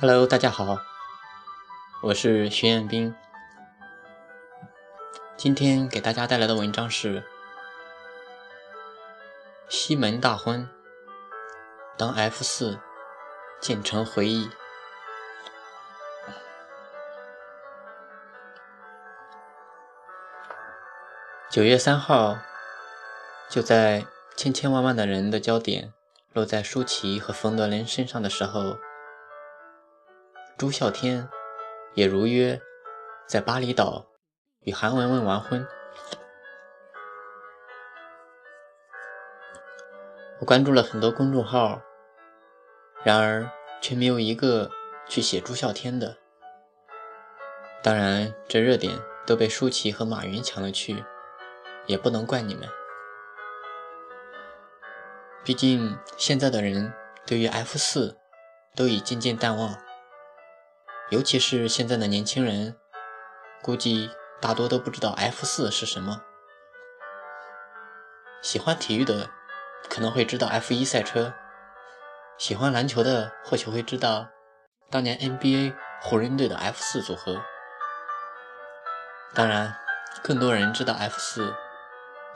[0.00, 0.78] Hello，大家好，
[2.00, 3.14] 我是徐彦斌。
[5.36, 7.20] 今天给大家带来的文章是
[9.68, 10.62] 《西门大婚》，
[11.98, 12.80] 当 F 四
[13.60, 14.48] 建成回忆。
[21.50, 22.38] 九月三号，
[23.50, 25.92] 就在千千万万的人的焦点
[26.32, 28.78] 落在舒淇和冯德伦身上的时候。
[30.60, 31.26] 朱孝天
[31.94, 32.60] 也如约
[33.26, 34.04] 在巴厘岛
[34.60, 35.66] 与韩文文完婚。
[40.38, 41.80] 我关注了很多公众号，
[43.02, 43.50] 然而
[43.80, 44.70] 却没有一个
[45.08, 46.18] 去写朱孝天的。
[47.82, 51.02] 当然，这热点都被舒淇和马云抢了去，
[51.86, 52.68] 也不能怪你们。
[55.42, 56.92] 毕竟现在的人
[57.24, 58.18] 对于 F 四
[58.76, 59.74] 都已渐渐淡忘。
[61.10, 62.76] 尤其是现在的年轻人，
[63.62, 66.22] 估计大多都不知道 F 四是什么。
[68.40, 69.28] 喜欢体育的
[69.88, 71.34] 可能会知道 F 一赛车，
[72.38, 74.28] 喜欢篮球的或许会知道
[74.88, 77.42] 当年 NBA 湖人队的 F 四组合。
[79.34, 79.76] 当然，
[80.22, 81.52] 更多人知道 F 四，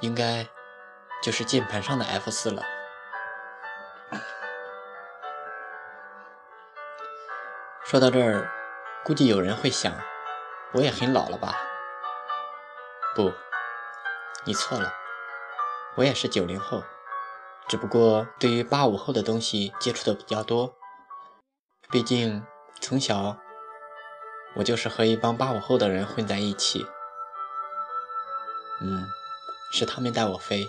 [0.00, 0.48] 应该
[1.22, 2.61] 就是键盘上的 F 四了。
[7.84, 8.50] 说到这儿。
[9.05, 9.92] 估计有人会想，
[10.72, 11.55] 我也很老了吧？
[13.14, 13.34] 不，
[14.47, 14.94] 你错了，
[15.97, 16.83] 我也是九零后，
[17.69, 20.75] 只不过对于八五后的东西接触的比较多。
[21.91, 22.47] 毕竟
[22.80, 23.36] 从小
[24.56, 26.86] 我就是和一帮八五后的人混在一起。
[28.80, 29.06] 嗯，
[29.70, 30.66] 是他们带我飞。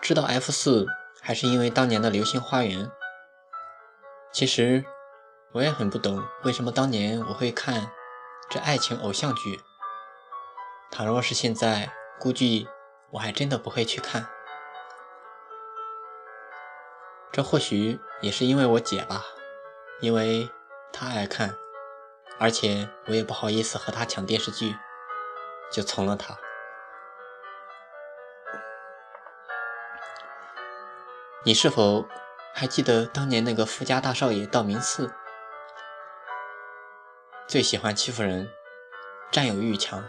[0.00, 0.86] 知道 F 四
[1.22, 2.86] 还是因为当年的《流星花园》。
[4.32, 4.84] 其实。
[5.52, 7.90] 我也很不懂，为什么当年我会看
[8.50, 9.60] 这爱情偶像剧。
[10.90, 11.90] 倘若是现在，
[12.20, 12.68] 估计
[13.10, 14.28] 我还真的不会去看。
[17.32, 19.24] 这或许也是因为我姐吧，
[20.00, 20.50] 因为
[20.92, 21.56] 她爱看，
[22.38, 24.76] 而且我也不好意思和她抢电视剧，
[25.72, 26.36] 就从了她。
[31.44, 32.06] 你是否
[32.54, 35.12] 还记得当年那个富家大少爷道明寺？
[37.48, 38.50] 最喜欢欺负人，
[39.30, 40.02] 占有欲强。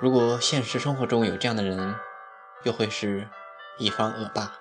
[0.00, 1.94] 如果现实生活中有这样的人，
[2.62, 3.28] 又会是
[3.76, 4.54] 一方恶霸。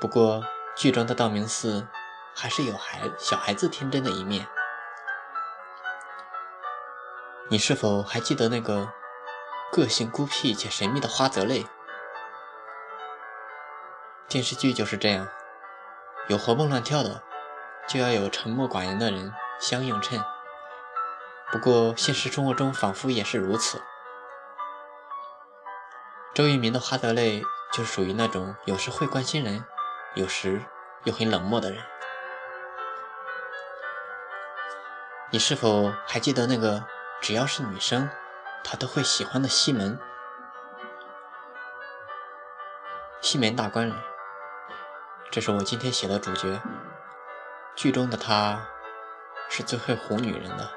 [0.00, 0.42] 不过
[0.74, 1.86] 剧中的道明寺
[2.34, 4.46] 还是有孩小孩子天真的一面。
[7.50, 8.90] 你是否还记得那个
[9.70, 11.66] 个性孤僻且神秘的花泽类？
[14.26, 15.28] 电视剧就是这样，
[16.28, 17.22] 有活蹦乱跳的，
[17.86, 20.18] 就要有沉默寡言的人相映衬。
[21.52, 23.80] 不过，现实生活中仿佛也是如此。
[26.34, 27.42] 周渝民的花德类
[27.72, 29.64] 就属于那种有时会关心人，
[30.14, 30.60] 有时
[31.04, 31.82] 又很冷漠的人。
[35.30, 36.84] 你是否还记得那个
[37.20, 38.10] 只要是女生，
[38.62, 39.98] 她都会喜欢的西门？
[43.22, 43.96] 西门大官人，
[45.30, 46.60] 这是我今天写的主角。
[47.74, 48.68] 剧中的他，
[49.48, 50.70] 是最会哄女人的。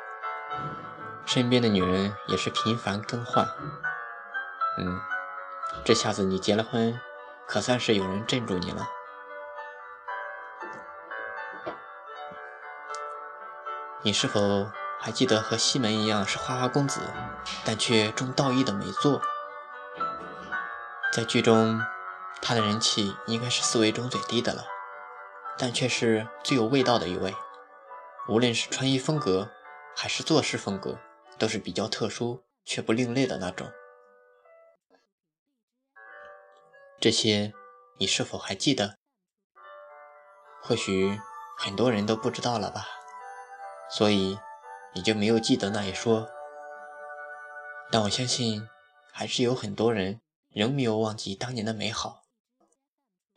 [1.31, 3.47] 身边的女人也是频繁更换。
[4.79, 4.99] 嗯，
[5.85, 6.99] 这下子你结了婚，
[7.47, 8.89] 可算是有人镇住你了。
[14.01, 16.99] 你是否还记得和西门一样是花花公子，
[17.63, 19.21] 但却重道义的美作？
[21.13, 21.79] 在剧中，
[22.41, 24.63] 他的人气应该是四位中最低的了，
[25.59, 27.35] 但却是最有味道的一位。
[28.27, 29.51] 无论是穿衣风格。
[29.95, 30.97] 还是做事风格
[31.39, 33.71] 都是比较特殊却不另类的那种。
[36.99, 37.53] 这些
[37.97, 38.97] 你是否还记得？
[40.61, 41.17] 或许
[41.57, 42.85] 很多人都不知道了吧，
[43.89, 44.37] 所以
[44.93, 46.29] 你就没有记得那一说。
[47.89, 48.67] 但我相信，
[49.13, 50.19] 还是有很多人
[50.49, 52.23] 仍没有忘记当年的美好，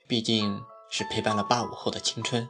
[0.09, 2.49] 毕竟是陪伴了八五后的青春。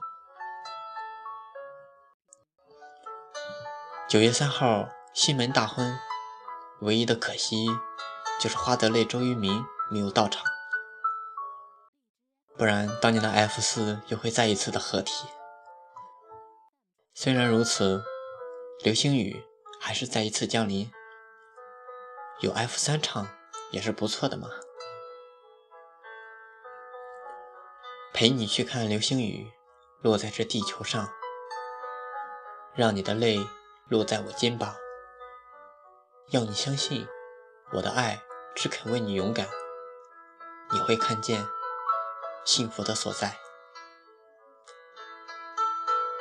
[4.09, 5.99] 九月三号，西门大婚，
[6.81, 7.69] 唯一的可惜
[8.41, 10.43] 就是花泽类周渝民没有到场，
[12.57, 15.29] 不然当年的 F 四又会再一次的合体。
[17.13, 18.03] 虽然如此，
[18.83, 19.45] 流星雨
[19.79, 20.91] 还是再一次降临，
[22.41, 23.29] 有 F 三唱
[23.71, 24.49] 也是不错的嘛。
[28.15, 29.53] 陪你去看流星雨，
[30.01, 31.07] 落在这地球上，
[32.75, 33.39] 让你的泪
[33.89, 34.75] 落在我肩膀，
[36.33, 37.07] 要你相信
[37.75, 38.23] 我的爱
[38.57, 39.47] 只肯为你勇敢，
[40.73, 41.47] 你会看见
[42.43, 43.37] 幸福的所在。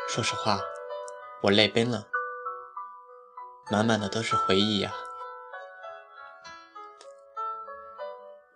[0.10, 0.60] 说实话，
[1.44, 2.08] 我泪奔了，
[3.72, 4.94] 满满的都是回忆呀。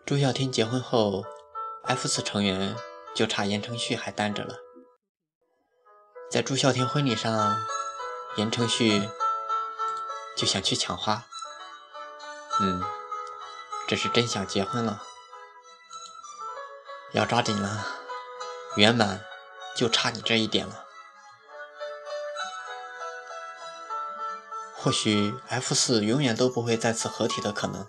[0.05, 1.23] 朱孝天结婚后
[1.85, 2.75] ，F 四成员
[3.15, 4.57] 就差言承旭还单着了。
[6.29, 7.55] 在朱孝天婚礼上，
[8.35, 9.09] 言承旭
[10.35, 11.23] 就想去抢花。
[12.61, 12.81] 嗯，
[13.87, 15.03] 这是真想结婚了，
[17.13, 17.85] 要抓紧了，
[18.77, 19.25] 圆满
[19.75, 20.85] 就差你这一点了。
[24.77, 27.87] 或许 F 四永远都不会再次合体的可能，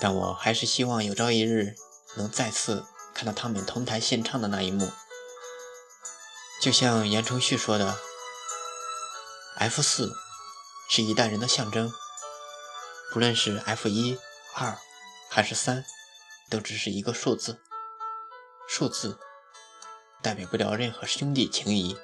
[0.00, 1.74] 但我还是希望有朝一日
[2.16, 4.90] 能再次看到他们同台献唱的那一幕。
[6.60, 7.98] 就像言承旭说的
[9.58, 10.12] ，F 四
[10.88, 11.92] 是一代人的象征，
[13.12, 14.18] 不论是 F 一、
[14.54, 14.78] 二
[15.30, 15.84] 还是三，
[16.50, 17.62] 都只是一个数字，
[18.68, 19.18] 数字
[20.22, 21.98] 代表不了任何兄弟情谊。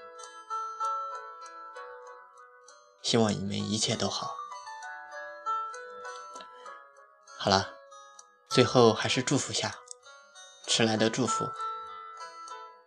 [3.02, 4.34] 希望你们一切都好。
[7.37, 7.75] 好了，
[8.49, 9.75] 最后还是祝福下，
[10.66, 11.50] 迟来的祝福，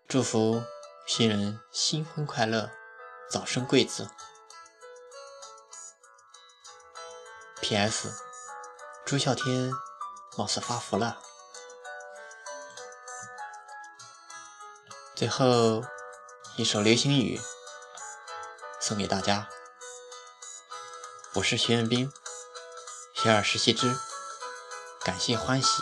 [0.07, 0.63] 祝福
[1.05, 2.71] 新人新婚快乐，
[3.29, 4.09] 早生贵子。
[7.67, 8.13] P.S.
[9.07, 9.71] 朱孝天
[10.37, 11.17] 貌似发福了。
[15.15, 15.83] 最后
[16.57, 17.41] 一首流星雨
[18.79, 19.49] 送给大家。
[21.33, 22.11] 我是徐彦斌，
[23.15, 23.95] 学而时习之，
[25.03, 25.81] 感谢欢喜。